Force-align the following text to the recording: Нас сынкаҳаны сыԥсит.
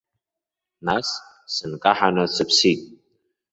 Нас 0.85 1.07
сынкаҳаны 1.53 2.25
сыԥсит. 2.33 2.81